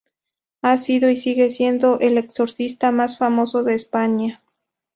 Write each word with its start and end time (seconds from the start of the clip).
Ha 0.63 0.77
sido 0.77 1.11
y 1.11 1.15
sigue 1.15 1.51
siendo 1.51 1.99
"el 1.99 2.17
exorcista 2.17 2.91
más 2.91 3.19
famoso 3.19 3.63
de 3.63 3.75
España". 3.75 4.41